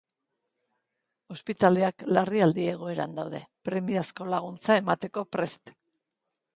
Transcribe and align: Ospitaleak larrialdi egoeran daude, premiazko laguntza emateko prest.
Ospitaleak 1.35 2.07
larrialdi 2.19 2.67
egoeran 2.73 3.15
daude, 3.21 3.45
premiazko 3.71 4.31
laguntza 4.35 4.83
emateko 4.85 5.29
prest. 5.35 5.79